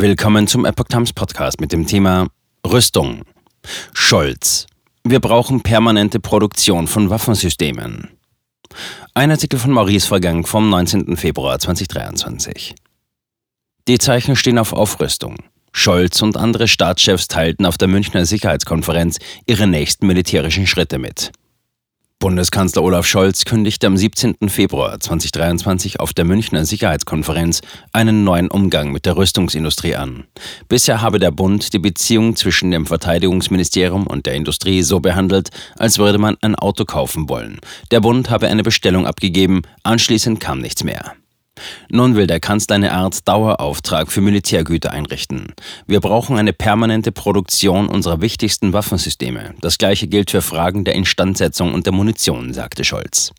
[0.00, 2.28] Willkommen zum Epoch Times Podcast mit dem Thema
[2.66, 3.20] Rüstung.
[3.92, 4.66] Scholz.
[5.04, 8.08] Wir brauchen permanente Produktion von Waffensystemen.
[9.12, 11.18] Ein Artikel von Maurice Vergang vom 19.
[11.18, 12.74] Februar 2023.
[13.88, 15.36] Die Zeichen stehen auf Aufrüstung.
[15.70, 21.30] Scholz und andere Staatschefs teilten auf der Münchner Sicherheitskonferenz ihre nächsten militärischen Schritte mit.
[22.20, 24.50] Bundeskanzler Olaf Scholz kündigte am 17.
[24.50, 27.62] Februar 2023 auf der Münchner Sicherheitskonferenz
[27.94, 30.24] einen neuen Umgang mit der Rüstungsindustrie an.
[30.68, 35.48] Bisher habe der Bund die Beziehung zwischen dem Verteidigungsministerium und der Industrie so behandelt,
[35.78, 37.58] als würde man ein Auto kaufen wollen.
[37.90, 41.14] Der Bund habe eine Bestellung abgegeben, anschließend kam nichts mehr.
[41.90, 45.54] Nun will der Kanzler eine Art Dauerauftrag für Militärgüter einrichten.
[45.86, 49.54] Wir brauchen eine permanente Produktion unserer wichtigsten Waffensysteme.
[49.60, 53.32] Das gleiche gilt für Fragen der Instandsetzung und der Munition, sagte Scholz.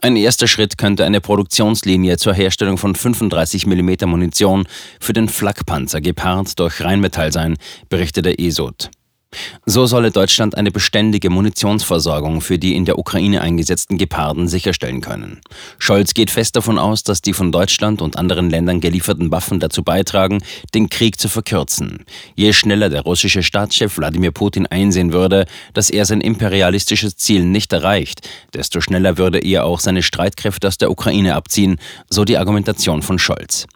[0.00, 4.66] Ein erster Schritt könnte eine Produktionslinie zur Herstellung von 35 mm Munition
[4.98, 7.56] für den Flakpanzer gepaart durch Rheinmetall sein,
[7.88, 8.90] berichtete ESOT.
[9.64, 15.40] So solle Deutschland eine beständige Munitionsversorgung für die in der Ukraine eingesetzten Geparden sicherstellen können.
[15.78, 19.84] Scholz geht fest davon aus, dass die von Deutschland und anderen Ländern gelieferten Waffen dazu
[19.84, 20.42] beitragen,
[20.74, 22.04] den Krieg zu verkürzen.
[22.34, 27.72] Je schneller der russische Staatschef Wladimir Putin einsehen würde, dass er sein imperialistisches Ziel nicht
[27.72, 31.76] erreicht, desto schneller würde er auch seine Streitkräfte aus der Ukraine abziehen,
[32.10, 33.68] so die Argumentation von Scholz.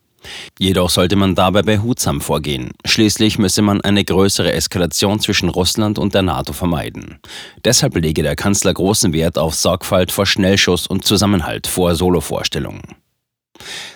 [0.59, 2.71] Jedoch sollte man dabei behutsam vorgehen.
[2.85, 7.19] Schließlich müsse man eine größere Eskalation zwischen Russland und der NATO vermeiden.
[7.65, 12.83] Deshalb lege der Kanzler großen Wert auf Sorgfalt vor Schnellschuss und Zusammenhalt vor Solovorstellungen.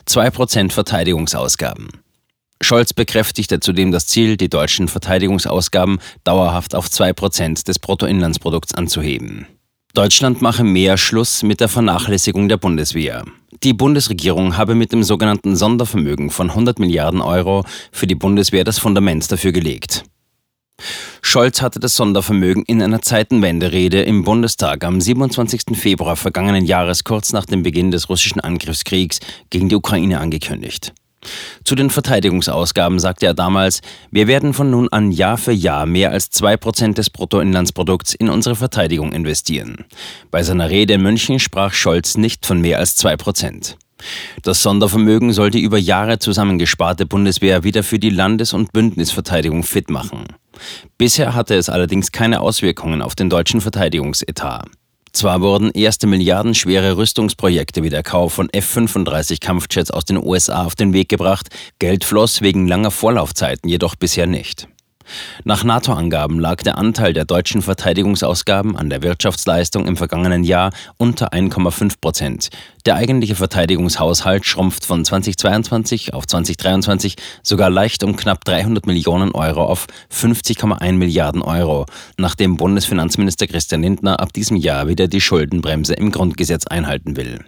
[0.06, 1.88] 2% Verteidigungsausgaben.
[2.62, 9.46] Scholz bekräftigte zudem das Ziel, die deutschen Verteidigungsausgaben dauerhaft auf 2% des Bruttoinlandsprodukts anzuheben.
[9.94, 13.24] Deutschland mache mehr Schluss mit der Vernachlässigung der Bundeswehr.
[13.64, 18.78] Die Bundesregierung habe mit dem sogenannten Sondervermögen von 100 Milliarden Euro für die Bundeswehr das
[18.78, 20.04] Fundament dafür gelegt.
[21.22, 25.76] Scholz hatte das Sondervermögen in einer Zeitenwende-Rede im Bundestag am 27.
[25.76, 29.18] Februar vergangenen Jahres kurz nach dem Beginn des russischen Angriffskriegs
[29.50, 30.94] gegen die Ukraine angekündigt.
[31.64, 36.10] Zu den Verteidigungsausgaben sagte er damals, wir werden von nun an Jahr für Jahr mehr
[36.10, 39.84] als 2% des Bruttoinlandsprodukts in unsere Verteidigung investieren.
[40.30, 43.76] Bei seiner Rede in München sprach Scholz nicht von mehr als 2%.
[44.42, 49.90] Das Sondervermögen soll die über Jahre zusammengesparte Bundeswehr wieder für die Landes- und Bündnisverteidigung fit
[49.90, 50.24] machen.
[50.96, 54.68] Bisher hatte es allerdings keine Auswirkungen auf den deutschen Verteidigungsetat.
[55.12, 60.76] Zwar wurden erste milliardenschwere Rüstungsprojekte wie der Kauf von F-35 Kampfjets aus den USA auf
[60.76, 61.48] den Weg gebracht,
[61.78, 64.68] Geld floss wegen langer Vorlaufzeiten jedoch bisher nicht.
[65.44, 71.32] Nach NATO-Angaben lag der Anteil der deutschen Verteidigungsausgaben an der Wirtschaftsleistung im vergangenen Jahr unter
[71.32, 72.50] 1,5 Prozent.
[72.86, 79.64] Der eigentliche Verteidigungshaushalt schrumpft von 2022 auf 2023 sogar leicht um knapp 300 Millionen Euro
[79.64, 86.10] auf 50,1 Milliarden Euro, nachdem Bundesfinanzminister Christian Lindner ab diesem Jahr wieder die Schuldenbremse im
[86.10, 87.44] Grundgesetz einhalten will.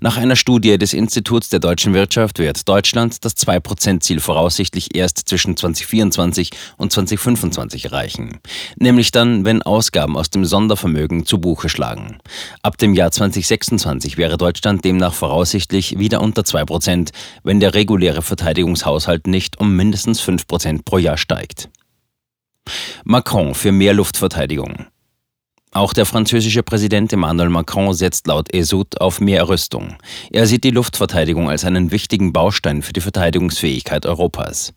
[0.00, 5.56] Nach einer Studie des Instituts der deutschen Wirtschaft wird Deutschland das 2%-Ziel voraussichtlich erst zwischen
[5.56, 8.40] 2024 und 2025 erreichen.
[8.76, 12.18] Nämlich dann, wenn Ausgaben aus dem Sondervermögen zu Buche schlagen.
[12.62, 17.10] Ab dem Jahr 2026 wäre Deutschland demnach voraussichtlich wieder unter 2%,
[17.42, 21.68] wenn der reguläre Verteidigungshaushalt nicht um mindestens 5% pro Jahr steigt.
[23.04, 24.86] Macron für mehr Luftverteidigung.
[25.74, 29.96] Auch der französische Präsident Emmanuel Macron setzt laut ESUD auf mehr Rüstung.
[30.30, 34.74] Er sieht die Luftverteidigung als einen wichtigen Baustein für die Verteidigungsfähigkeit Europas.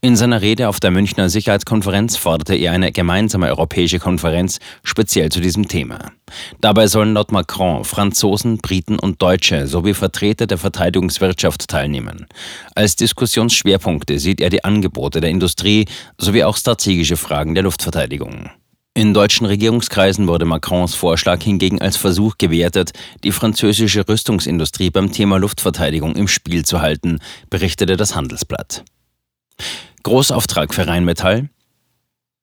[0.00, 5.40] In seiner Rede auf der Münchner Sicherheitskonferenz forderte er eine gemeinsame europäische Konferenz speziell zu
[5.40, 6.12] diesem Thema.
[6.60, 12.28] Dabei sollen laut Macron Franzosen, Briten und Deutsche sowie Vertreter der Verteidigungswirtschaft teilnehmen.
[12.76, 18.50] Als Diskussionsschwerpunkte sieht er die Angebote der Industrie sowie auch strategische Fragen der Luftverteidigung.
[18.98, 22.90] In deutschen Regierungskreisen wurde Macrons Vorschlag hingegen als Versuch gewertet,
[23.22, 28.82] die französische Rüstungsindustrie beim Thema Luftverteidigung im Spiel zu halten, berichtete das Handelsblatt.
[30.02, 31.48] Großauftrag für Rheinmetall.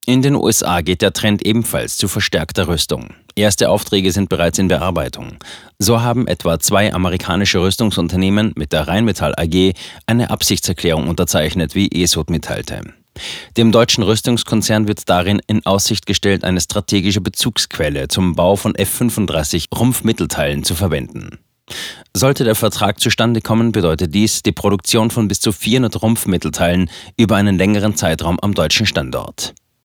[0.05, 3.09] In den USA geht der Trend ebenfalls zu verstärkter Rüstung.
[3.35, 5.35] Erste Aufträge sind bereits in Bearbeitung.
[5.77, 9.73] So haben etwa zwei amerikanische Rüstungsunternehmen mit der Rheinmetall AG
[10.05, 12.93] eine Absichtserklärung unterzeichnet, wie ESOT mitteilte.
[13.57, 19.67] Dem deutschen Rüstungskonzern wird darin in Aussicht gestellt, eine strategische Bezugsquelle zum Bau von F-35
[19.75, 21.39] Rumpfmittelteilen zu verwenden.
[22.15, 27.35] Sollte der Vertrag zustande kommen, bedeutet dies die Produktion von bis zu 400 Rumpfmittelteilen über
[27.35, 29.55] einen längeren Zeitraum am deutschen Standort.